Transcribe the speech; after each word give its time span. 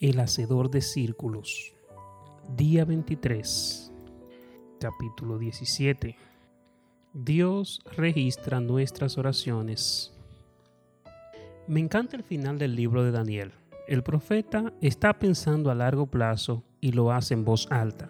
El 0.00 0.20
Hacedor 0.20 0.70
de 0.70 0.80
Círculos. 0.80 1.74
Día 2.56 2.84
23. 2.84 3.92
Capítulo 4.78 5.38
17. 5.38 6.16
Dios 7.14 7.80
registra 7.96 8.60
nuestras 8.60 9.18
oraciones. 9.18 10.16
Me 11.66 11.80
encanta 11.80 12.16
el 12.16 12.22
final 12.22 12.60
del 12.60 12.76
libro 12.76 13.02
de 13.02 13.10
Daniel. 13.10 13.50
El 13.88 14.04
profeta 14.04 14.72
está 14.80 15.18
pensando 15.18 15.68
a 15.68 15.74
largo 15.74 16.06
plazo 16.06 16.62
y 16.80 16.92
lo 16.92 17.10
hace 17.10 17.34
en 17.34 17.44
voz 17.44 17.66
alta. 17.68 18.08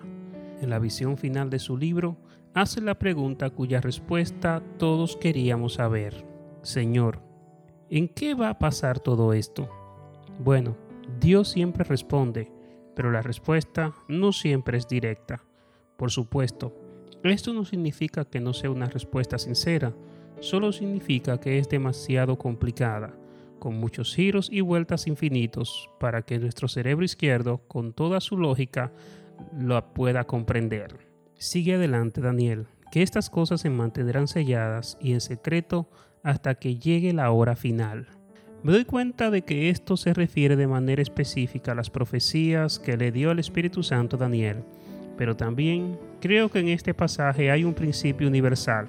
En 0.61 0.69
la 0.69 0.79
visión 0.79 1.17
final 1.17 1.49
de 1.49 1.59
su 1.59 1.79
libro, 1.79 2.19
hace 2.53 2.83
la 2.83 2.99
pregunta 2.99 3.49
cuya 3.49 3.81
respuesta 3.81 4.63
todos 4.77 5.17
queríamos 5.17 5.75
saber. 5.75 6.27
Señor, 6.61 7.23
¿en 7.89 8.09
qué 8.09 8.35
va 8.35 8.51
a 8.51 8.59
pasar 8.59 9.01
todo 9.01 9.33
esto? 9.33 9.71
Bueno, 10.39 10.77
Dios 11.21 11.49
siempre 11.49 11.85
responde, 11.85 12.53
pero 12.95 13.11
la 13.11 13.23
respuesta 13.23 13.95
no 14.09 14.33
siempre 14.33 14.79
es 14.79 14.87
directa. 14.87 15.43
Por 15.97 16.11
supuesto, 16.11 16.75
esto 17.25 17.53
no 17.53 17.65
significa 17.65 18.25
que 18.25 18.41
no 18.41 18.53
sea 18.53 18.71
una 18.71 18.87
respuesta 18.87 19.39
sincera, 19.39 19.95
solo 20.41 20.73
significa 20.73 21.41
que 21.41 21.59
es 21.59 21.69
demasiado 21.69 22.39
complicada, 22.39 23.17
con 23.59 23.79
muchos 23.79 24.15
giros 24.15 24.49
y 24.53 24.61
vueltas 24.61 25.07
infinitos 25.07 25.91
para 25.99 26.23
que 26.23 26.39
nuestro 26.39 26.69
cerebro 26.69 27.05
izquierdo, 27.05 27.59
con 27.67 27.93
toda 27.93 28.21
su 28.21 28.37
lógica, 28.37 28.93
lo 29.59 29.83
pueda 29.95 30.25
comprender. 30.25 31.09
Sigue 31.35 31.75
adelante, 31.75 32.21
Daniel, 32.21 32.67
que 32.93 33.03
estas 33.03 33.31
cosas 33.31 33.61
se 33.61 33.71
mantendrán 33.71 34.29
selladas 34.29 34.97
y 35.01 35.13
en 35.13 35.21
secreto 35.21 35.89
hasta 36.23 36.55
que 36.57 36.77
llegue 36.77 37.13
la 37.13 37.31
hora 37.31 37.57
final. 37.57 38.18
Me 38.63 38.73
doy 38.73 38.85
cuenta 38.85 39.31
de 39.31 39.43
que 39.43 39.71
esto 39.71 39.97
se 39.97 40.13
refiere 40.13 40.57
de 40.57 40.67
manera 40.67 41.01
específica 41.01 41.73
a 41.73 41.75
las 41.77 41.91
profecías 41.91 42.81
que 42.81 42.97
le 42.97 43.13
dio 43.13 43.31
el 43.31 43.39
Espíritu 43.39 43.85
Santo 43.85 44.17
Daniel, 44.17 44.65
pero 45.17 45.37
también 45.37 45.97
creo 46.21 46.49
que 46.49 46.59
en 46.59 46.69
este 46.69 46.93
pasaje 46.93 47.53
hay 47.53 47.63
un 47.63 47.73
principio 47.73 48.27
universal. 48.27 48.89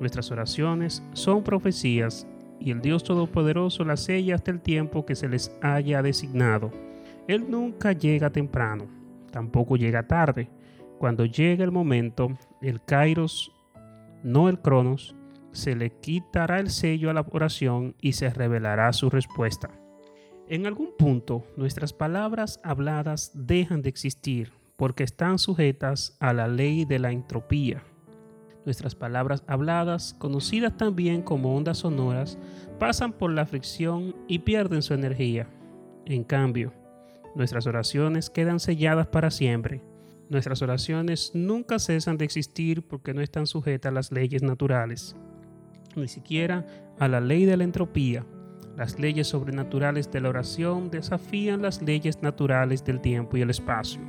Nuestras 0.00 0.30
oraciones 0.30 1.02
son 1.12 1.42
profecías 1.44 2.26
y 2.58 2.70
el 2.70 2.80
Dios 2.80 3.04
Todopoderoso 3.04 3.84
las 3.84 4.00
sella 4.00 4.34
hasta 4.34 4.50
el 4.50 4.60
tiempo 4.60 5.04
que 5.04 5.14
se 5.14 5.28
les 5.28 5.54
haya 5.60 6.00
designado. 6.00 6.72
Él 7.28 7.50
nunca 7.50 7.92
llega 7.92 8.30
temprano, 8.30 8.86
tampoco 9.30 9.76
llega 9.76 10.06
tarde. 10.06 10.48
Cuando 10.98 11.26
llega 11.26 11.64
el 11.64 11.70
momento, 11.70 12.38
el 12.62 12.82
Kairos, 12.82 13.52
no 14.22 14.48
el 14.48 14.58
Cronos, 14.58 15.14
se 15.56 15.74
le 15.74 15.90
quitará 15.90 16.60
el 16.60 16.70
sello 16.70 17.10
a 17.10 17.14
la 17.14 17.26
oración 17.30 17.94
y 18.00 18.12
se 18.12 18.30
revelará 18.30 18.92
su 18.92 19.10
respuesta. 19.10 19.70
En 20.48 20.66
algún 20.66 20.90
punto, 20.96 21.44
nuestras 21.56 21.92
palabras 21.92 22.60
habladas 22.62 23.32
dejan 23.34 23.82
de 23.82 23.88
existir 23.88 24.52
porque 24.76 25.02
están 25.02 25.38
sujetas 25.38 26.16
a 26.20 26.32
la 26.32 26.46
ley 26.46 26.84
de 26.84 26.98
la 26.98 27.10
entropía. 27.10 27.82
Nuestras 28.64 28.94
palabras 28.94 29.42
habladas, 29.46 30.14
conocidas 30.18 30.76
también 30.76 31.22
como 31.22 31.56
ondas 31.56 31.78
sonoras, 31.78 32.38
pasan 32.78 33.12
por 33.12 33.32
la 33.32 33.46
fricción 33.46 34.14
y 34.28 34.40
pierden 34.40 34.82
su 34.82 34.92
energía. 34.92 35.48
En 36.04 36.22
cambio, 36.22 36.72
nuestras 37.34 37.66
oraciones 37.66 38.28
quedan 38.28 38.60
selladas 38.60 39.06
para 39.06 39.30
siempre. 39.30 39.82
Nuestras 40.28 40.60
oraciones 40.62 41.30
nunca 41.34 41.78
cesan 41.78 42.18
de 42.18 42.24
existir 42.24 42.86
porque 42.86 43.14
no 43.14 43.22
están 43.22 43.46
sujetas 43.46 43.90
a 43.90 43.94
las 43.94 44.12
leyes 44.12 44.42
naturales 44.42 45.16
ni 45.96 46.08
siquiera 46.08 46.66
a 46.98 47.08
la 47.08 47.20
ley 47.20 47.44
de 47.44 47.56
la 47.56 47.64
entropía. 47.64 48.24
Las 48.76 48.98
leyes 48.98 49.28
sobrenaturales 49.28 50.10
de 50.10 50.20
la 50.20 50.28
oración 50.28 50.90
desafían 50.90 51.62
las 51.62 51.80
leyes 51.80 52.22
naturales 52.22 52.84
del 52.84 53.00
tiempo 53.00 53.36
y 53.36 53.42
el 53.42 53.50
espacio. 53.50 54.00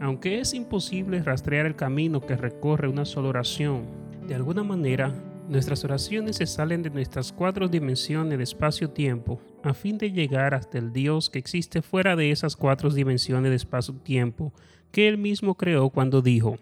Aunque 0.00 0.40
es 0.40 0.52
imposible 0.52 1.22
rastrear 1.22 1.64
el 1.64 1.76
camino 1.76 2.20
que 2.20 2.36
recorre 2.36 2.88
una 2.88 3.04
sola 3.04 3.28
oración, 3.28 3.86
de 4.26 4.34
alguna 4.34 4.62
manera 4.62 5.14
nuestras 5.48 5.84
oraciones 5.84 6.36
se 6.36 6.46
salen 6.46 6.82
de 6.82 6.90
nuestras 6.90 7.32
cuatro 7.32 7.68
dimensiones 7.68 8.38
de 8.38 8.44
espacio-tiempo 8.44 9.40
a 9.62 9.74
fin 9.74 9.98
de 9.98 10.10
llegar 10.10 10.54
hasta 10.54 10.78
el 10.78 10.92
Dios 10.92 11.30
que 11.30 11.38
existe 11.38 11.82
fuera 11.82 12.16
de 12.16 12.30
esas 12.30 12.56
cuatro 12.56 12.90
dimensiones 12.90 13.50
de 13.50 13.56
espacio-tiempo 13.56 14.52
que 14.90 15.08
Él 15.08 15.18
mismo 15.18 15.54
creó 15.54 15.90
cuando 15.90 16.22
dijo 16.22 16.58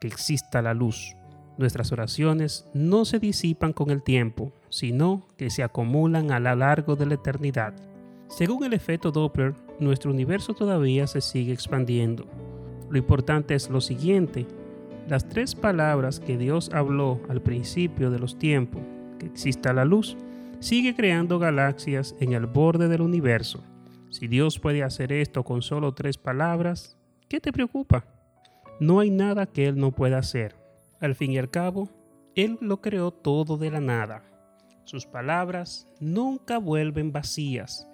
que 0.00 0.08
exista 0.08 0.62
la 0.62 0.74
luz. 0.74 1.14
Nuestras 1.58 1.92
oraciones 1.92 2.66
no 2.72 3.04
se 3.04 3.18
disipan 3.18 3.72
con 3.72 3.90
el 3.90 4.02
tiempo, 4.02 4.52
sino 4.70 5.26
que 5.36 5.50
se 5.50 5.62
acumulan 5.62 6.30
a 6.30 6.40
lo 6.40 6.54
largo 6.56 6.96
de 6.96 7.06
la 7.06 7.14
eternidad. 7.14 7.74
Según 8.28 8.64
el 8.64 8.72
efecto 8.72 9.12
Doppler, 9.12 9.54
nuestro 9.78 10.10
universo 10.10 10.54
todavía 10.54 11.06
se 11.06 11.20
sigue 11.20 11.52
expandiendo. 11.52 12.26
Lo 12.88 12.96
importante 12.96 13.54
es 13.54 13.68
lo 13.68 13.80
siguiente, 13.80 14.46
las 15.08 15.28
tres 15.28 15.54
palabras 15.54 16.20
que 16.20 16.38
Dios 16.38 16.70
habló 16.72 17.20
al 17.28 17.42
principio 17.42 18.10
de 18.10 18.18
los 18.18 18.38
tiempos, 18.38 18.82
que 19.18 19.26
exista 19.26 19.72
la 19.72 19.84
luz, 19.84 20.16
sigue 20.60 20.94
creando 20.94 21.38
galaxias 21.38 22.14
en 22.20 22.32
el 22.32 22.46
borde 22.46 22.88
del 22.88 23.02
universo. 23.02 23.62
Si 24.10 24.28
Dios 24.28 24.58
puede 24.58 24.82
hacer 24.82 25.12
esto 25.12 25.42
con 25.42 25.60
solo 25.60 25.92
tres 25.92 26.18
palabras, 26.18 26.96
¿qué 27.28 27.40
te 27.40 27.52
preocupa? 27.52 28.04
No 28.78 29.00
hay 29.00 29.10
nada 29.10 29.46
que 29.46 29.66
Él 29.66 29.76
no 29.76 29.92
pueda 29.92 30.18
hacer. 30.18 30.61
Al 31.02 31.16
fin 31.16 31.32
y 31.32 31.38
al 31.38 31.50
cabo, 31.50 31.88
Él 32.36 32.58
lo 32.60 32.80
creó 32.80 33.10
todo 33.10 33.58
de 33.58 33.72
la 33.72 33.80
nada. 33.80 34.22
Sus 34.84 35.04
palabras 35.04 35.88
nunca 35.98 36.58
vuelven 36.58 37.10
vacías. 37.10 37.88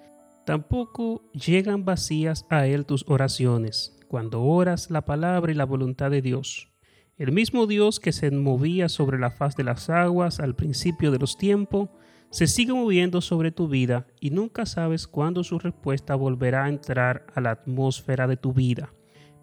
Tampoco 0.44 1.22
llegan 1.32 1.86
vacías 1.86 2.44
a 2.50 2.66
Él 2.66 2.84
tus 2.84 3.06
oraciones, 3.08 3.98
cuando 4.08 4.42
oras 4.42 4.90
la 4.90 5.06
palabra 5.06 5.50
y 5.50 5.54
la 5.54 5.64
voluntad 5.64 6.10
de 6.10 6.20
Dios. 6.20 6.68
El 7.16 7.32
mismo 7.32 7.66
Dios 7.66 7.98
que 7.98 8.12
se 8.12 8.30
movía 8.30 8.90
sobre 8.90 9.18
la 9.18 9.30
faz 9.30 9.56
de 9.56 9.64
las 9.64 9.88
aguas 9.88 10.38
al 10.38 10.54
principio 10.54 11.10
de 11.10 11.18
los 11.18 11.38
tiempos, 11.38 11.88
se 12.28 12.46
sigue 12.46 12.74
moviendo 12.74 13.22
sobre 13.22 13.52
tu 13.52 13.68
vida 13.68 14.06
y 14.20 14.28
nunca 14.28 14.66
sabes 14.66 15.06
cuándo 15.06 15.44
su 15.44 15.58
respuesta 15.58 16.14
volverá 16.14 16.66
a 16.66 16.68
entrar 16.68 17.24
a 17.34 17.40
la 17.40 17.52
atmósfera 17.52 18.26
de 18.26 18.36
tu 18.36 18.52
vida. 18.52 18.92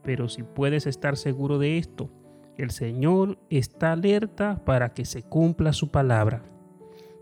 Pero 0.04 0.30
si 0.30 0.44
puedes 0.44 0.86
estar 0.86 1.18
seguro 1.18 1.58
de 1.58 1.80
esto, 1.80 2.12
el 2.58 2.72
Señor 2.72 3.38
está 3.50 3.92
alerta 3.92 4.62
para 4.66 4.94
que 4.94 5.06
se 5.06 5.24
cumpla 5.24 5.74
su 5.74 5.90
palabra. 5.90 6.44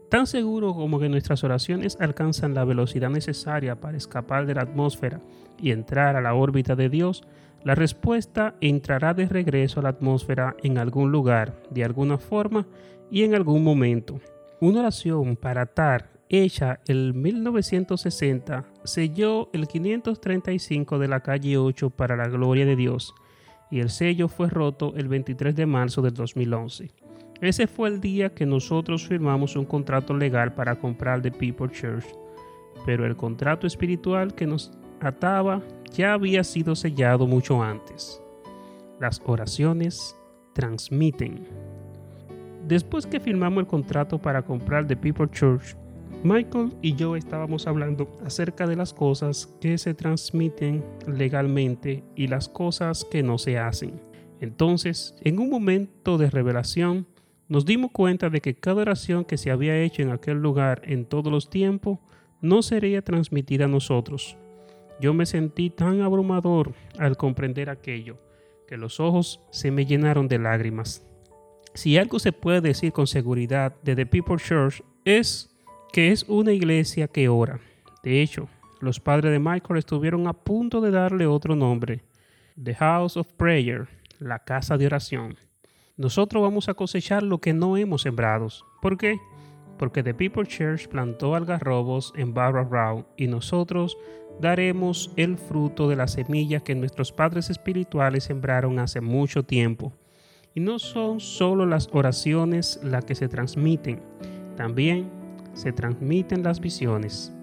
Tan 0.09 0.27
seguro 0.27 0.75
como 0.75 0.99
que 0.99 1.09
nuestras 1.09 1.43
oraciones 1.43 1.97
alcanzan 1.99 2.53
la 2.53 2.65
velocidad 2.65 3.09
necesaria 3.09 3.79
para 3.79 3.97
escapar 3.97 4.45
de 4.45 4.53
la 4.53 4.61
atmósfera 4.61 5.21
y 5.59 5.71
entrar 5.71 6.15
a 6.15 6.21
la 6.21 6.35
órbita 6.35 6.75
de 6.75 6.89
Dios, 6.89 7.23
la 7.63 7.73
respuesta 7.73 8.55
entrará 8.61 9.13
de 9.13 9.27
regreso 9.27 9.79
a 9.79 9.83
la 9.83 9.89
atmósfera 9.89 10.55
en 10.61 10.77
algún 10.77 11.11
lugar, 11.11 11.63
de 11.71 11.83
alguna 11.83 12.17
forma 12.17 12.67
y 13.09 13.23
en 13.23 13.33
algún 13.33 13.63
momento. 13.63 14.19
Una 14.59 14.81
oración 14.81 15.35
para 15.35 15.63
atar 15.63 16.11
hecha 16.29 16.79
en 16.87 17.21
1960 17.21 18.65
selló 18.83 19.49
el 19.53 19.67
535 19.67 20.99
de 20.99 21.07
la 21.07 21.21
calle 21.21 21.57
8 21.57 21.89
para 21.89 22.15
la 22.15 22.27
gloria 22.27 22.65
de 22.65 22.75
Dios 22.75 23.15
y 23.73 23.79
el 23.79 23.89
sello 23.89 24.27
fue 24.27 24.51
roto 24.51 24.93
el 24.95 25.07
23 25.07 25.55
de 25.55 25.65
marzo 25.65 26.03
del 26.03 26.13
2011. 26.13 26.91
Ese 27.41 27.65
fue 27.65 27.89
el 27.89 27.99
día 27.99 28.29
que 28.29 28.45
nosotros 28.45 29.07
firmamos 29.07 29.55
un 29.55 29.65
contrato 29.65 30.13
legal 30.13 30.53
para 30.53 30.75
comprar 30.75 31.23
The 31.23 31.31
People 31.31 31.71
Church, 31.71 32.05
pero 32.85 33.03
el 33.07 33.15
contrato 33.15 33.65
espiritual 33.65 34.35
que 34.35 34.45
nos 34.45 34.71
ataba 35.01 35.59
ya 35.91 36.13
había 36.13 36.43
sido 36.43 36.75
sellado 36.75 37.25
mucho 37.25 37.63
antes. 37.63 38.21
Las 38.99 39.19
oraciones 39.25 40.15
transmiten. 40.53 41.47
Después 42.67 43.07
que 43.07 43.19
firmamos 43.19 43.61
el 43.61 43.67
contrato 43.67 44.19
para 44.19 44.43
comprar 44.43 44.85
The 44.85 44.97
People 44.97 45.31
Church, 45.31 45.75
Michael 46.23 46.71
y 46.81 46.95
yo 46.95 47.17
estábamos 47.17 47.67
hablando 47.67 48.09
acerca 48.25 48.65
de 48.65 48.77
las 48.77 48.93
cosas 48.93 49.47
que 49.59 49.77
se 49.77 49.93
transmiten 49.93 50.83
legalmente 51.05 52.03
y 52.15 52.27
las 52.27 52.47
cosas 52.47 53.05
que 53.05 53.23
no 53.23 53.37
se 53.37 53.57
hacen. 53.57 53.99
Entonces, 54.39 55.15
en 55.21 55.39
un 55.39 55.49
momento 55.49 56.17
de 56.17 56.29
revelación, 56.29 57.07
nos 57.49 57.65
dimos 57.65 57.91
cuenta 57.91 58.29
de 58.29 58.39
que 58.39 58.55
cada 58.55 58.81
oración 58.81 59.25
que 59.25 59.37
se 59.37 59.51
había 59.51 59.81
hecho 59.81 60.01
en 60.01 60.11
aquel 60.11 60.37
lugar 60.41 60.81
en 60.85 61.05
todos 61.05 61.31
los 61.31 61.49
tiempos 61.49 61.99
no 62.41 62.61
sería 62.61 63.01
transmitida 63.01 63.65
a 63.65 63.69
nosotros. 63.69 64.37
Yo 65.01 65.13
me 65.13 65.25
sentí 65.25 65.69
tan 65.69 66.01
abrumador 66.01 66.73
al 66.97 67.17
comprender 67.17 67.69
aquello, 67.69 68.17
que 68.67 68.77
los 68.77 68.99
ojos 68.99 69.41
se 69.51 69.71
me 69.71 69.85
llenaron 69.85 70.29
de 70.29 70.39
lágrimas. 70.39 71.05
Si 71.73 71.97
algo 71.97 72.19
se 72.19 72.31
puede 72.31 72.61
decir 72.61 72.93
con 72.93 73.07
seguridad 73.07 73.75
de 73.83 73.95
The 73.95 74.05
People 74.05 74.37
Church 74.37 74.83
es 75.03 75.52
que 75.93 76.11
es 76.11 76.23
una 76.27 76.51
iglesia 76.51 77.07
que 77.07 77.29
ora. 77.29 77.59
De 78.01 78.23
hecho, 78.23 78.49
los 78.81 78.99
padres 78.99 79.31
de 79.31 79.37
Michael 79.37 79.77
estuvieron 79.77 80.27
a 80.27 80.33
punto 80.33 80.81
de 80.81 80.89
darle 80.89 81.27
otro 81.27 81.55
nombre, 81.55 82.01
The 82.61 82.73
House 82.73 83.15
of 83.15 83.31
Prayer, 83.33 83.87
la 84.17 84.39
casa 84.39 84.75
de 84.75 84.87
oración. 84.87 85.37
Nosotros 85.95 86.41
vamos 86.41 86.67
a 86.67 86.73
cosechar 86.73 87.21
lo 87.21 87.37
que 87.37 87.53
no 87.53 87.77
hemos 87.77 88.01
sembrado. 88.01 88.47
¿Por 88.81 88.97
qué? 88.97 89.19
Porque 89.77 90.01
The 90.01 90.15
People 90.15 90.47
Church 90.47 90.87
plantó 90.87 91.35
algarrobos 91.35 92.11
en 92.15 92.33
Barra 92.33 92.63
Row 92.63 93.05
y 93.15 93.27
nosotros 93.27 93.95
daremos 94.41 95.11
el 95.15 95.37
fruto 95.37 95.87
de 95.87 95.95
la 95.95 96.07
semilla 96.07 96.61
que 96.61 96.73
nuestros 96.73 97.11
padres 97.11 97.51
espirituales 97.51 98.23
sembraron 98.23 98.79
hace 98.79 98.99
mucho 98.99 99.43
tiempo. 99.43 99.93
Y 100.55 100.59
no 100.59 100.79
son 100.79 101.19
solo 101.19 101.67
las 101.67 101.87
oraciones 101.93 102.79
las 102.81 103.05
que 103.05 103.13
se 103.13 103.27
transmiten, 103.27 104.01
también 104.57 105.22
se 105.53 105.71
transmiten 105.71 106.43
las 106.43 106.59
visiones. 106.59 107.33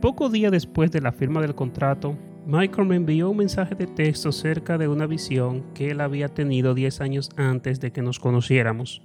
Poco 0.00 0.28
día 0.28 0.50
después 0.50 0.90
de 0.90 1.00
la 1.00 1.12
firma 1.12 1.40
del 1.40 1.54
contrato, 1.54 2.16
Michael 2.46 2.88
me 2.88 2.96
envió 2.96 3.30
un 3.30 3.36
mensaje 3.36 3.74
de 3.74 3.86
texto 3.86 4.32
cerca 4.32 4.78
de 4.78 4.88
una 4.88 5.06
visión 5.06 5.64
que 5.74 5.90
él 5.90 6.00
había 6.00 6.28
tenido 6.28 6.74
10 6.74 7.00
años 7.00 7.30
antes 7.36 7.80
de 7.80 7.92
que 7.92 8.00
nos 8.00 8.18
conociéramos. 8.18 9.02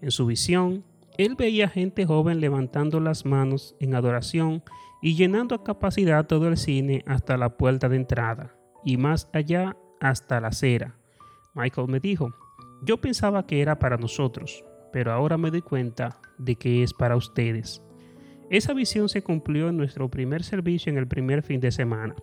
En 0.00 0.10
su 0.10 0.26
visión, 0.26 0.82
él 1.18 1.36
veía 1.36 1.68
gente 1.68 2.06
joven 2.06 2.40
levantando 2.40 2.98
las 2.98 3.26
manos 3.26 3.76
en 3.78 3.94
adoración 3.94 4.62
y 5.02 5.14
llenando 5.14 5.54
a 5.54 5.62
capacidad 5.62 6.26
todo 6.26 6.48
el 6.48 6.56
cine 6.56 7.02
hasta 7.06 7.36
la 7.36 7.56
puerta 7.56 7.88
de 7.88 7.96
entrada 7.96 8.56
y 8.84 8.96
más 8.96 9.28
allá 9.32 9.76
hasta 10.00 10.40
la 10.40 10.48
acera. 10.48 10.96
Michael 11.54 11.88
me 11.88 12.00
dijo, 12.00 12.30
yo 12.82 13.00
pensaba 13.00 13.46
que 13.46 13.60
era 13.60 13.78
para 13.78 13.98
nosotros, 13.98 14.64
pero 14.92 15.12
ahora 15.12 15.36
me 15.36 15.50
doy 15.50 15.62
cuenta 15.62 16.18
de 16.38 16.56
que 16.56 16.82
es 16.82 16.94
para 16.94 17.16
ustedes. 17.16 17.82
Esa 18.50 18.74
visión 18.74 19.08
se 19.08 19.22
cumplió 19.22 19.68
en 19.68 19.76
nuestro 19.76 20.08
primer 20.10 20.42
servicio 20.42 20.90
en 20.90 20.98
el 20.98 21.06
primer 21.06 21.44
fin 21.44 21.60
de 21.60 21.70
semana. 21.70 22.16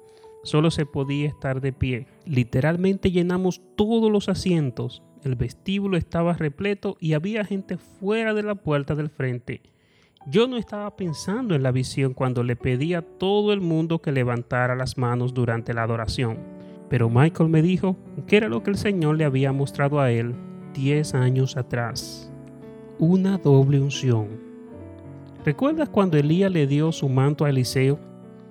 Solo 0.43 0.71
se 0.71 0.85
podía 0.85 1.29
estar 1.29 1.61
de 1.61 1.71
pie. 1.71 2.07
Literalmente 2.25 3.11
llenamos 3.11 3.61
todos 3.77 4.11
los 4.11 4.27
asientos. 4.27 5.01
El 5.23 5.35
vestíbulo 5.35 5.95
estaba 5.95 6.33
repleto 6.33 6.97
y 6.99 7.13
había 7.13 7.45
gente 7.45 7.77
fuera 7.77 8.33
de 8.33 8.43
la 8.43 8.55
puerta 8.55 8.93
del 8.93 9.09
frente. 9.09 9.61
Yo 10.29 10.49
no 10.49 10.57
estaba 10.57 10.97
pensando 10.97 11.55
en 11.55 11.63
la 11.63 11.71
visión 11.71 12.13
cuando 12.13 12.43
le 12.43 12.57
pedí 12.57 12.93
a 12.93 13.01
todo 13.01 13.53
el 13.53 13.61
mundo 13.61 14.01
que 14.01 14.11
levantara 14.11 14.75
las 14.75 14.97
manos 14.97 15.33
durante 15.33 15.73
la 15.73 15.83
adoración. 15.83 16.39
Pero 16.89 17.09
Michael 17.09 17.49
me 17.49 17.61
dijo 17.61 17.95
que 18.27 18.35
era 18.35 18.49
lo 18.49 18.63
que 18.63 18.71
el 18.71 18.77
Señor 18.77 19.15
le 19.15 19.23
había 19.23 19.53
mostrado 19.53 20.01
a 20.01 20.11
él 20.11 20.35
10 20.73 21.13
años 21.13 21.55
atrás. 21.55 22.29
Una 22.99 23.37
doble 23.37 23.79
unción. 23.79 24.46
¿Recuerdas 25.47 25.87
cuando 25.87 26.17
Elías 26.17 26.51
le 26.51 26.67
dio 26.67 26.91
su 26.91 27.07
manto 27.07 27.45
a 27.45 27.49
Eliseo? 27.49 27.97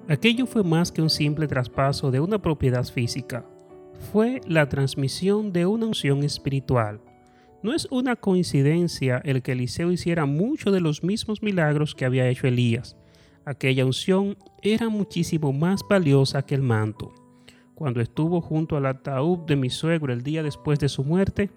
Aquello 0.09 0.47
fue 0.47 0.65
más 0.65 0.91
que 0.91 1.03
un 1.03 1.11
simple 1.11 1.47
traspaso 1.47 2.11
de 2.11 2.21
una 2.21 2.41
propiedad 2.41 2.87
física. 2.87 3.45
Fue 4.11 4.41
la 4.49 4.71
transmisión 4.71 5.53
de 5.53 5.67
una 5.67 5.85
unción 5.85 6.25
espiritual. 6.25 7.03
No 7.63 7.75
es 7.75 7.87
una 7.91 8.17
coincidencia 8.17 9.21
el 9.27 9.43
que 9.43 9.53
Eliseo 9.53 9.93
hiciera 9.93 10.25
muchos 10.25 10.73
de 10.73 10.81
los 10.81 11.05
mismos 11.05 11.43
milagros 11.43 11.95
que 11.95 12.07
había 12.07 12.31
hecho 12.31 12.47
Elías. 12.47 12.97
Aquella 13.45 13.85
unción 13.85 14.39
era 14.63 14.89
muchísimo 14.89 15.53
más 15.53 15.83
valiosa 15.87 16.47
que 16.47 16.55
el 16.55 16.63
manto. 16.63 17.13
Cuando 17.75 18.01
estuvo 18.01 18.41
junto 18.41 18.75
al 18.75 18.87
ataúd 18.87 19.41
de 19.41 19.57
mi 19.57 19.69
suegro 19.69 20.15
el 20.15 20.23
día 20.23 20.43
después 20.43 20.79
de 20.79 20.89
su 20.89 21.05
muerte, 21.05 21.51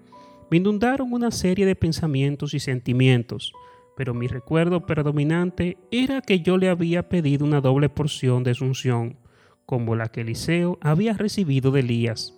me 0.50 0.58
inundaron 0.58 1.14
una 1.14 1.30
serie 1.30 1.64
de 1.64 1.76
pensamientos 1.76 2.52
y 2.52 2.60
sentimientos 2.60 3.54
pero 4.00 4.14
mi 4.14 4.28
recuerdo 4.28 4.86
predominante 4.86 5.76
era 5.90 6.22
que 6.22 6.40
yo 6.40 6.56
le 6.56 6.70
había 6.70 7.10
pedido 7.10 7.44
una 7.44 7.60
doble 7.60 7.90
porción 7.90 8.44
de 8.44 8.56
unción, 8.62 9.18
como 9.66 9.94
la 9.94 10.08
que 10.08 10.22
Eliseo 10.22 10.78
había 10.80 11.12
recibido 11.12 11.70
de 11.70 11.80
Elías. 11.80 12.34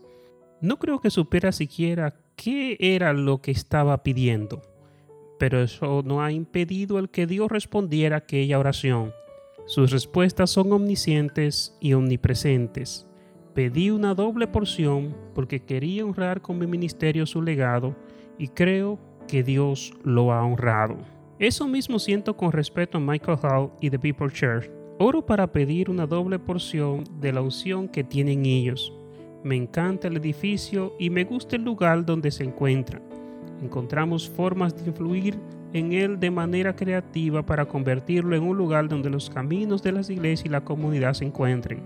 No 0.60 0.80
creo 0.80 1.00
que 1.00 1.08
supiera 1.08 1.52
siquiera 1.52 2.16
qué 2.34 2.76
era 2.80 3.12
lo 3.12 3.40
que 3.40 3.52
estaba 3.52 4.02
pidiendo, 4.02 4.60
pero 5.38 5.62
eso 5.62 6.02
no 6.04 6.20
ha 6.20 6.32
impedido 6.32 6.98
el 6.98 7.10
que 7.10 7.28
Dios 7.28 7.48
respondiera 7.48 8.16
aquella 8.16 8.58
oración. 8.58 9.12
Sus 9.64 9.92
respuestas 9.92 10.50
son 10.50 10.72
omniscientes 10.72 11.76
y 11.78 11.92
omnipresentes. 11.92 13.06
Pedí 13.54 13.90
una 13.90 14.16
doble 14.16 14.48
porción 14.48 15.16
porque 15.32 15.60
quería 15.60 16.04
honrar 16.04 16.40
con 16.40 16.58
mi 16.58 16.66
ministerio 16.66 17.24
su 17.24 17.40
legado 17.40 17.94
y 18.36 18.48
creo 18.48 18.98
que 19.28 19.44
Dios 19.44 19.92
lo 20.02 20.32
ha 20.32 20.44
honrado. 20.44 21.21
Eso 21.42 21.66
mismo 21.66 21.98
siento 21.98 22.36
con 22.36 22.52
respecto 22.52 22.98
a 22.98 23.00
Michael 23.00 23.36
Hall 23.42 23.70
y 23.80 23.90
The 23.90 23.98
People 23.98 24.30
Church. 24.30 24.70
Oro 25.00 25.26
para 25.26 25.50
pedir 25.50 25.90
una 25.90 26.06
doble 26.06 26.38
porción 26.38 27.02
de 27.20 27.32
la 27.32 27.42
unción 27.42 27.88
que 27.88 28.04
tienen 28.04 28.46
ellos. 28.46 28.92
Me 29.42 29.56
encanta 29.56 30.06
el 30.06 30.18
edificio 30.18 30.94
y 31.00 31.10
me 31.10 31.24
gusta 31.24 31.56
el 31.56 31.64
lugar 31.64 32.06
donde 32.06 32.30
se 32.30 32.44
encuentran. 32.44 33.02
Encontramos 33.60 34.30
formas 34.30 34.76
de 34.76 34.88
influir 34.88 35.36
en 35.72 35.92
él 35.92 36.20
de 36.20 36.30
manera 36.30 36.76
creativa 36.76 37.44
para 37.44 37.66
convertirlo 37.66 38.36
en 38.36 38.44
un 38.44 38.56
lugar 38.56 38.88
donde 38.88 39.10
los 39.10 39.28
caminos 39.28 39.82
de 39.82 39.90
las 39.90 40.10
iglesias 40.10 40.46
y 40.46 40.48
la 40.48 40.60
comunidad 40.60 41.14
se 41.14 41.24
encuentren. 41.24 41.82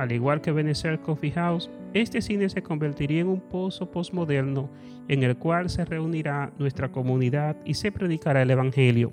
Al 0.00 0.12
igual 0.12 0.40
que 0.40 0.50
Venecer 0.50 0.98
Coffee 1.00 1.30
House, 1.32 1.68
este 1.92 2.22
cine 2.22 2.48
se 2.48 2.62
convertiría 2.62 3.20
en 3.20 3.28
un 3.28 3.38
pozo 3.38 3.90
postmoderno 3.90 4.70
en 5.08 5.22
el 5.22 5.36
cual 5.36 5.68
se 5.68 5.84
reunirá 5.84 6.54
nuestra 6.58 6.90
comunidad 6.90 7.54
y 7.66 7.74
se 7.74 7.92
predicará 7.92 8.40
el 8.40 8.50
Evangelio. 8.50 9.12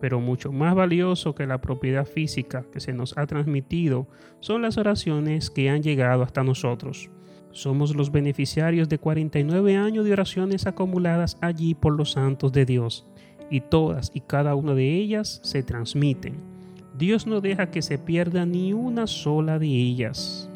Pero 0.00 0.20
mucho 0.20 0.50
más 0.50 0.74
valioso 0.74 1.34
que 1.34 1.46
la 1.46 1.60
propiedad 1.60 2.06
física 2.06 2.64
que 2.72 2.80
se 2.80 2.94
nos 2.94 3.18
ha 3.18 3.26
transmitido 3.26 4.08
son 4.40 4.62
las 4.62 4.78
oraciones 4.78 5.50
que 5.50 5.68
han 5.68 5.82
llegado 5.82 6.22
hasta 6.22 6.42
nosotros. 6.42 7.10
Somos 7.50 7.94
los 7.94 8.10
beneficiarios 8.10 8.88
de 8.88 8.96
49 8.96 9.76
años 9.76 10.06
de 10.06 10.12
oraciones 10.14 10.66
acumuladas 10.66 11.36
allí 11.42 11.74
por 11.74 11.98
los 11.98 12.12
santos 12.12 12.50
de 12.50 12.64
Dios, 12.64 13.06
y 13.50 13.60
todas 13.60 14.10
y 14.14 14.20
cada 14.20 14.54
una 14.54 14.74
de 14.74 14.90
ellas 14.90 15.40
se 15.42 15.62
transmiten 15.62 16.53
Dios 16.96 17.26
no 17.26 17.40
deja 17.40 17.72
que 17.72 17.82
se 17.82 17.98
pierda 17.98 18.46
ni 18.46 18.72
una 18.72 19.08
sola 19.08 19.58
de 19.58 19.66
ellas. 19.66 20.48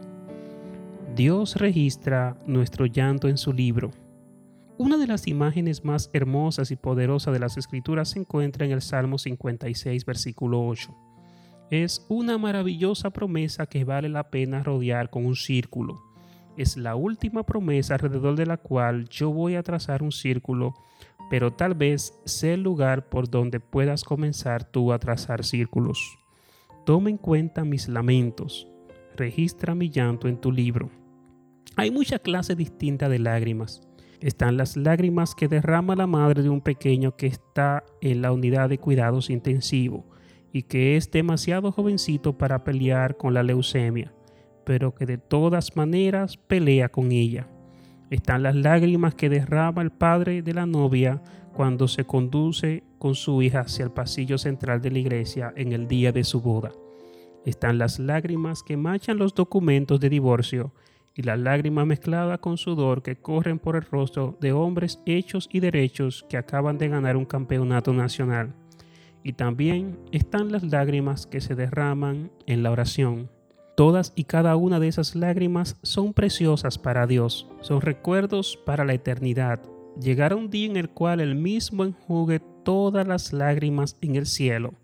Dios 1.17 1.57
registra 1.57 2.37
nuestro 2.47 2.87
llanto 2.87 3.27
en 3.29 3.37
su 3.37 3.53
libro. 3.53 3.91
Una 4.77 4.99
de 4.99 5.09
las 5.09 5.27
imágenes 5.27 5.85
más 5.85 6.11
hermosas 6.13 6.71
y 6.71 6.77
poderosas 6.77 7.35
de 7.35 7.41
las 7.41 7.57
escrituras 7.57 8.11
se 8.11 8.21
encuentra 8.21 8.65
en 8.65 8.71
el 8.71 8.83
Salmo 8.83 9.19
56, 9.19 10.05
versículo 10.05 10.65
8. 10.65 10.95
Es 11.73 12.07
una 12.09 12.39
maravillosa 12.39 13.11
promesa 13.11 13.67
que 13.67 13.83
vale 13.83 14.09
la 14.09 14.31
pena 14.31 14.63
rodear 14.63 15.11
con 15.11 15.27
un 15.27 15.35
círculo. 15.35 16.01
Es 16.57 16.77
la 16.77 16.95
última 16.95 17.45
promesa 17.45 17.95
alrededor 17.95 18.37
de 18.37 18.47
la 18.47 18.59
cual 18.59 19.09
yo 19.09 19.33
voy 19.33 19.57
a 19.57 19.65
trazar 19.65 20.05
un 20.05 20.13
círculo, 20.13 20.75
pero 21.31 21.53
tal 21.53 21.75
vez 21.75 22.17
sea 22.27 22.55
el 22.55 22.63
lugar 22.63 23.09
por 23.09 23.29
donde 23.29 23.59
puedas 23.59 24.05
comenzar 24.05 24.63
tú 24.63 24.93
a 24.93 25.01
trazar 25.01 25.45
círculos. 25.45 26.17
Toma 26.89 27.11
en 27.11 27.19
cuenta 27.19 27.67
mis 27.67 27.87
lamentos, 27.87 28.67
registra 29.15 29.75
mi 29.75 29.91
llanto 29.91 30.27
en 30.27 30.41
tu 30.41 30.51
libro. 30.51 30.89
Hay 31.77 31.91
mucha 31.91 32.19
clase 32.19 32.55
distinta 32.55 33.11
de 33.11 33.19
lágrimas. 33.19 33.83
Están 34.21 34.57
las 34.57 34.75
lágrimas 34.75 35.35
que 35.35 35.49
derrama 35.49 35.97
la 35.97 36.07
madre 36.07 36.43
de 36.43 36.49
un 36.49 36.63
pequeño 36.63 37.15
que 37.15 37.27
está 37.27 37.85
en 38.01 38.23
la 38.23 38.33
unidad 38.33 38.71
de 38.71 38.79
cuidados 38.79 39.29
intensivos 39.29 40.05
y 40.51 40.63
que 40.63 40.97
es 40.97 41.11
demasiado 41.11 41.73
jovencito 41.73 42.39
para 42.39 42.65
pelear 42.65 43.19
con 43.19 43.35
la 43.35 43.43
leucemia, 43.43 44.15
pero 44.65 44.95
que 44.95 45.05
de 45.05 45.19
todas 45.19 45.77
maneras 45.77 46.39
pelea 46.39 46.89
con 46.89 47.13
ella. 47.13 47.51
Están 48.11 48.43
las 48.43 48.55
lágrimas 48.55 49.15
que 49.15 49.29
derrama 49.29 49.83
el 49.83 49.91
padre 49.91 50.41
de 50.43 50.55
la 50.55 50.65
novia 50.65 51.23
cuando 51.53 51.89
se 51.89 52.05
conduce 52.05 52.83
con 52.99 53.15
su 53.15 53.43
hija 53.43 53.61
hacia 53.61 53.85
el 53.85 53.91
pasillo 53.91 54.39
central 54.39 54.81
de 54.81 54.91
la 54.91 54.99
iglesia 54.99 55.53
en 55.57 55.73
el 55.73 55.89
día 55.89 56.11
de 56.11 56.25
su 56.25 56.41
boda. 56.41 56.73
Están 57.45 57.79
las 57.79 57.99
lágrimas 57.99 58.63
que 58.63 58.77
machan 58.77 59.19
los 59.19 59.35
documentos 59.35 60.01
de 60.01 60.09
divorcio 60.09 60.73
y 61.15 61.23
las 61.23 61.39
lágrimas 61.39 61.87
mezcladas 61.87 62.39
con 62.39 62.57
sudor 62.57 63.03
que 63.03 63.17
corren 63.17 63.59
por 63.59 63.77
el 63.77 63.83
rostro 63.83 64.39
de 64.41 64.53
hombres 64.53 65.01
hechos 65.05 65.49
y 65.53 65.61
derechos 65.61 66.25
que 66.29 66.37
acaban 66.37 66.79
de 66.79 66.89
ganar 66.89 67.17
un 67.17 67.25
campeonato 67.25 67.93
nacional. 67.93 68.55
Y 69.23 69.33
también 69.33 69.99
están 70.13 70.53
las 70.53 70.63
lágrimas 70.63 71.27
que 71.27 71.41
se 71.41 71.55
derraman 71.55 72.31
en 72.47 72.63
la 72.63 72.71
oración. 72.71 73.31
Todas 73.79 74.13
y 74.17 74.25
cada 74.25 74.57
una 74.57 74.81
de 74.81 74.89
esas 74.89 75.15
lágrimas 75.15 75.77
son 75.85 76.13
preciosas 76.13 76.79
para 76.79 77.07
Dios, 77.07 77.47
son 77.61 77.81
recuerdos 77.81 78.59
para 78.67 78.85
la 78.85 78.93
eternidad. 78.93 79.61
Llegará 80.01 80.35
un 80.35 80.51
día 80.51 80.67
en 80.67 80.77
el 80.77 80.91
cual 80.91 81.21
Él 81.21 81.37
mismo 81.37 81.85
enjugue 81.85 82.41
todas 82.65 83.07
las 83.07 83.33
lágrimas 83.33 83.97
en 84.01 84.17
el 84.17 84.27
cielo. 84.27 84.75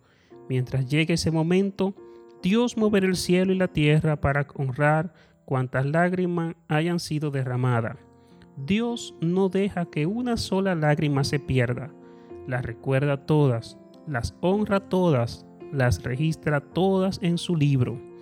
Mientras 0.49 0.87
llegue 0.87 1.15
ese 1.15 1.33
momento, 1.33 1.93
Dios 2.41 2.77
moverá 2.77 3.09
el 3.09 3.17
cielo 3.17 3.53
y 3.53 3.57
la 3.57 3.67
tierra 3.67 4.15
para 4.15 4.47
honrar 4.55 5.13
cuantas 5.45 5.87
lágrimas 5.87 6.55
hayan 6.69 7.01
sido 7.01 7.33
derramadas. 7.33 7.97
Dios 8.65 9.17
no 9.21 9.49
deja 9.49 9.87
que 9.87 10.07
una 10.07 10.37
sola 10.37 10.77
lágrima 10.77 11.25
se 11.25 11.41
pierda. 11.41 11.91
Las 12.47 12.65
recuerda 12.65 13.27
todas, 13.27 13.77
las 14.07 14.37
honra 14.41 14.89
todas, 14.89 15.45
las 15.73 16.01
registra 16.05 16.61
todas 16.61 17.19
en 17.23 17.39
su 17.39 17.57
libro. 17.57 18.14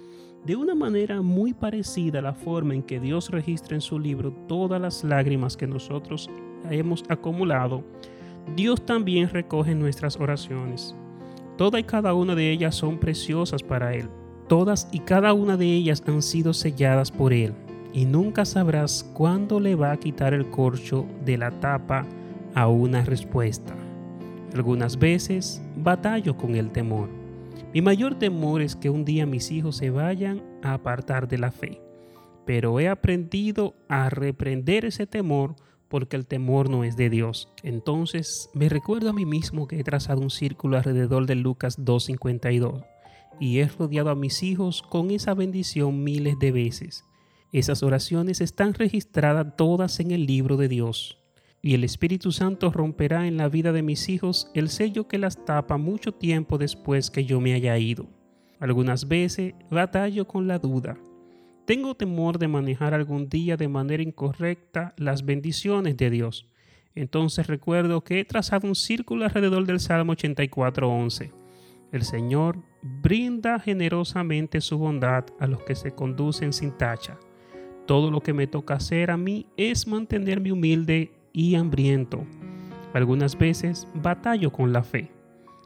De 0.45 0.57
una 0.57 0.75
manera 0.75 1.23
muy 1.23 1.53
parecida 1.53 2.19
a 2.19 2.23
la 2.23 2.35
forma 2.35 2.75
en 2.75 2.83
que 2.83 2.99
Dios 2.99 3.31
registra 3.31 3.77
en 3.77 3.81
su 3.81 4.01
libro 4.01 4.33
todas 4.49 4.81
las 4.81 5.05
lágrimas 5.05 5.57
que 5.57 5.69
nosotros 5.69 6.29
hemos 6.69 7.05
acumulado, 7.09 7.85
Dios 8.57 8.85
también 8.85 9.29
recoge 9.29 9.77
nuestras 9.77 10.19
oraciones. 10.19 10.97
Toda 11.57 11.79
y 11.79 11.85
cada 11.85 12.13
una 12.15 12.35
de 12.35 12.51
ellas 12.51 12.75
son 12.75 12.99
preciosas 12.99 13.63
para 13.63 13.95
Él. 13.95 14.09
Todas 14.49 14.89
y 14.91 14.99
cada 14.99 15.33
una 15.33 15.57
de 15.57 15.73
ellas 15.73 16.03
han 16.09 16.21
sido 16.23 16.53
selladas 16.53 17.13
por 17.13 17.33
Él, 17.33 17.55
y 17.93 18.05
nunca 18.05 18.45
sabrás 18.45 19.09
cuándo 19.15 19.61
le 19.61 19.77
va 19.77 19.93
a 19.93 19.97
quitar 19.97 20.35
el 20.35 20.51
corcho 20.51 21.07
de 21.25 21.39
la 21.39 21.53
tapa 21.61 22.05
a 22.57 22.67
una 22.67 23.05
respuesta. 23.05 23.77
Algunas 24.55 24.99
veces 24.99 25.63
batallo 25.77 26.37
con 26.37 26.57
el 26.57 26.73
temor. 26.73 27.22
Mi 27.75 27.81
mayor 27.81 28.19
temor 28.19 28.61
es 28.61 28.77
que 28.77 28.91
un 28.91 29.07
día 29.07 29.25
mis 29.25 29.51
hijos 29.51 29.79
se 29.79 29.89
vayan 29.89 30.43
a 30.63 30.75
apartar 30.75 31.27
de 31.27 31.39
la 31.39 31.51
fe, 31.51 31.81
pero 32.45 32.79
he 32.79 32.89
aprendido 32.89 33.75
a 33.89 34.11
reprender 34.11 34.85
ese 34.85 35.07
temor 35.07 35.57
porque 35.89 36.17
el 36.17 36.27
temor 36.27 36.69
no 36.69 36.85
es 36.85 36.97
de 36.97 37.09
Dios. 37.09 37.49
Entonces 37.63 38.51
me 38.53 38.69
recuerdo 38.69 39.09
a 39.09 39.15
mí 39.15 39.25
mismo 39.25 39.69
que 39.69 39.81
he 39.81 39.85
trazado 39.85 40.21
un 40.21 40.29
círculo 40.29 40.77
alrededor 40.77 41.25
de 41.25 41.35
Lucas 41.35 41.79
2.52 41.79 42.85
y 43.41 43.61
he 43.61 43.69
rodeado 43.69 44.11
a 44.11 44.17
mis 44.17 44.43
hijos 44.43 44.83
con 44.83 45.11
esa 45.11 45.33
bendición 45.33 46.05
miles 46.05 46.39
de 46.39 46.53
veces. 46.53 47.05
Esas 47.53 47.83
oraciones 47.83 48.43
están 48.43 48.75
registradas 48.75 49.57
todas 49.57 49.99
en 49.99 50.11
el 50.11 50.27
libro 50.27 50.59
de 50.59 50.69
Dios. 50.69 51.22
Y 51.63 51.75
el 51.75 51.85
Espíritu 51.85 52.33
Santo 52.33 52.71
romperá 52.71 53.27
en 53.27 53.37
la 53.37 53.49
vida 53.49 53.73
de 53.73 53.83
mis 53.83 54.09
hijos 54.09 54.51
el 54.53 54.69
sello 54.69 55.09
que 55.09 55.19
las 55.19 55.45
tapa 55.45 55.79
mucho 55.79 56.13
tiempo 56.13 56.59
después 56.59 57.11
que 57.11 57.25
yo 57.25 57.41
me 57.41 57.55
haya 57.55 57.79
ido. 57.79 58.09
Algunas 58.59 59.09
veces 59.09 59.55
batallo 59.71 60.27
con 60.27 60.49
la 60.49 60.59
duda. 60.59 60.99
Tengo 61.65 61.95
temor 61.95 62.39
de 62.39 62.49
manejar 62.49 62.93
algún 62.93 63.29
día 63.29 63.57
de 63.57 63.69
manera 63.69 64.03
incorrecta 64.03 64.93
las 64.99 65.25
bendiciones 65.25 65.97
de 65.97 66.11
Dios. 66.11 66.47
Entonces 66.95 67.47
recuerdo 67.47 68.03
que 68.03 68.21
he 68.21 68.25
trazado 68.25 68.67
un 68.67 68.75
círculo 68.75 69.25
alrededor 69.25 69.65
del 69.65 69.81
Salmo 69.81 70.15
84.11 70.15 71.33
el 71.93 72.05
Señor 72.05 72.57
brinda 72.81 73.61
generosamente 73.61 74.63
su 74.63 74.79
bondad 74.79 75.27
a 75.39 75.47
los 75.47 75.63
que 75.63 75.75
se 75.75 75.93
conducen 75.93 76.55
sin 76.55 76.73
tacha. 76.73 77.19
Todo 77.87 78.11
lo 78.11 78.23
que 78.23 78.33
me 78.33 78.47
toca 78.47 78.75
hacer 78.75 79.11
a 79.11 79.19
mí 79.19 79.47
es 79.59 79.87
mantenerme 79.87 80.53
humilde 80.53 81.13
y 81.33 81.55
hambriento. 81.55 82.25
Algunas 82.93 83.39
veces 83.39 83.89
batallo 83.95 84.53
con 84.53 84.73
la 84.73 84.83
fe. 84.83 85.11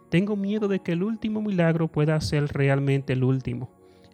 Tengo 0.08 0.36
miedo 0.36 0.68
de 0.68 0.80
que 0.80 0.92
el 0.92 1.02
último 1.02 1.42
milagro 1.42 1.88
pueda 1.88 2.20
ser 2.20 2.46
realmente 2.48 3.12
el 3.12 3.24
último. 3.24 3.70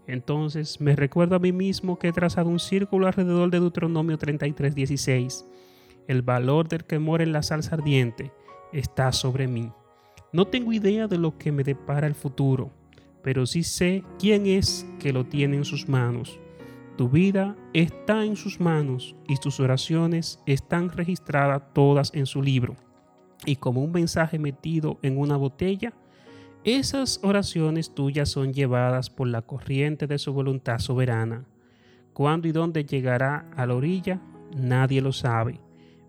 Entonces 0.06 0.80
me 0.80 0.96
recuerdo 0.96 1.36
a 1.36 1.38
mí 1.38 1.52
mismo 1.52 1.98
que 1.98 2.08
he 2.08 2.12
trazado 2.12 2.48
un 2.48 2.58
círculo 2.58 3.06
alrededor 3.06 3.50
de 3.50 3.60
Deuteronomio 3.60 4.18
33:16. 4.18 5.46
El 6.08 6.22
valor 6.22 6.68
del 6.68 6.84
que 6.84 6.98
mora 6.98 7.22
en 7.22 7.32
la 7.32 7.42
salsa 7.42 7.76
ardiente 7.76 8.32
está 8.72 9.12
sobre 9.12 9.46
mí. 9.46 9.70
No 10.32 10.46
tengo 10.46 10.72
idea 10.72 11.06
de 11.06 11.18
lo 11.18 11.36
que 11.36 11.52
me 11.52 11.62
depara 11.62 12.06
el 12.06 12.14
futuro, 12.14 12.70
pero 13.22 13.46
sí 13.46 13.62
sé 13.62 14.02
quién 14.18 14.46
es 14.46 14.86
que 14.98 15.12
lo 15.12 15.24
tiene 15.24 15.58
en 15.58 15.64
sus 15.64 15.88
manos. 15.88 16.40
Tu 16.96 17.08
vida 17.08 17.56
está 17.72 18.24
en 18.24 18.36
sus 18.36 18.60
manos 18.60 19.16
y 19.26 19.36
tus 19.36 19.60
oraciones 19.60 20.38
están 20.46 20.90
registradas 20.90 21.62
todas 21.72 22.12
en 22.14 22.26
su 22.26 22.42
libro. 22.42 22.76
Y 23.44 23.56
como 23.56 23.82
un 23.82 23.92
mensaje 23.92 24.38
metido 24.38 24.98
en 25.02 25.18
una 25.18 25.36
botella, 25.36 25.92
esas 26.64 27.18
oraciones 27.22 27.94
tuyas 27.94 28.28
son 28.28 28.52
llevadas 28.52 29.10
por 29.10 29.26
la 29.26 29.42
corriente 29.42 30.06
de 30.06 30.18
su 30.18 30.32
voluntad 30.32 30.78
soberana. 30.78 31.44
Cuándo 32.12 32.46
y 32.46 32.52
dónde 32.52 32.84
llegará 32.84 33.50
a 33.56 33.66
la 33.66 33.74
orilla, 33.74 34.20
nadie 34.54 35.00
lo 35.00 35.12
sabe 35.12 35.60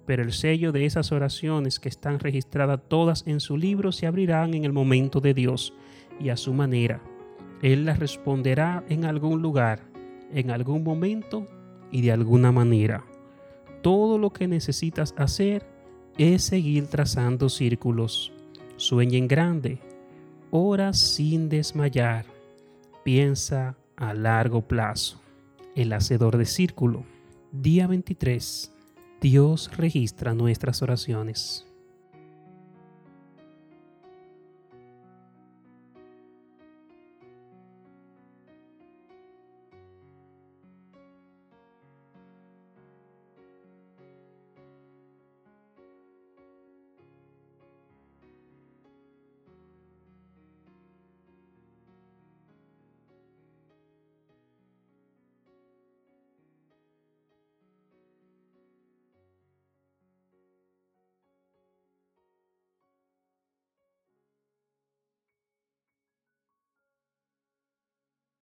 pero 0.05 0.23
el 0.23 0.33
sello 0.33 0.71
de 0.71 0.85
esas 0.85 1.11
oraciones 1.11 1.79
que 1.79 1.89
están 1.89 2.19
registradas 2.19 2.81
todas 2.87 3.25
en 3.25 3.39
su 3.39 3.57
libro 3.57 3.91
se 3.91 4.07
abrirán 4.07 4.53
en 4.53 4.65
el 4.65 4.73
momento 4.73 5.21
de 5.21 5.33
Dios 5.33 5.73
y 6.19 6.29
a 6.29 6.37
su 6.37 6.53
manera. 6.53 7.01
Él 7.61 7.85
las 7.85 7.99
responderá 7.99 8.83
en 8.89 9.05
algún 9.05 9.41
lugar, 9.41 9.81
en 10.33 10.51
algún 10.51 10.83
momento 10.83 11.47
y 11.91 12.01
de 12.01 12.11
alguna 12.11 12.51
manera. 12.51 13.05
Todo 13.81 14.17
lo 14.17 14.31
que 14.31 14.47
necesitas 14.47 15.13
hacer 15.17 15.65
es 16.17 16.43
seguir 16.43 16.87
trazando 16.87 17.49
círculos. 17.49 18.31
Sueña 18.77 19.17
en 19.17 19.27
grande, 19.27 19.79
ora 20.51 20.93
sin 20.93 21.49
desmayar, 21.49 22.25
piensa 23.03 23.77
a 23.95 24.13
largo 24.13 24.61
plazo. 24.61 25.21
El 25.75 25.93
hacedor 25.93 26.37
de 26.37 26.45
círculo. 26.45 27.03
Día 27.51 27.87
23 27.87 28.73
Dios 29.23 29.71
registra 29.77 30.33
nuestras 30.33 30.81
oraciones. 30.81 31.65